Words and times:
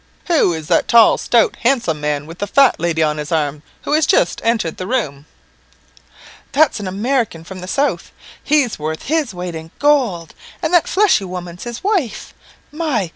"Who 0.29 0.51
is 0.51 0.65
that 0.65 0.87
tall, 0.87 1.19
stout, 1.19 1.57
handsome 1.57 2.01
man, 2.01 2.25
with 2.25 2.39
the 2.39 2.47
fat 2.47 2.79
lady 2.79 3.03
on 3.03 3.19
his 3.19 3.31
arm, 3.31 3.61
who 3.83 3.93
has 3.93 4.07
just 4.07 4.41
entered 4.43 4.77
the 4.77 4.87
room?" 4.87 5.27
"That's 6.53 6.79
an 6.79 6.87
American 6.87 7.43
from 7.43 7.59
the 7.61 7.67
south; 7.67 8.11
he's 8.43 8.79
worth 8.79 9.03
his 9.03 9.31
weight 9.31 9.53
in 9.53 9.69
gold, 9.77 10.33
and 10.63 10.73
that 10.73 10.87
fleshy 10.87 11.25
woman's 11.25 11.65
his 11.65 11.83
wife. 11.83 12.33
My! 12.71 13.09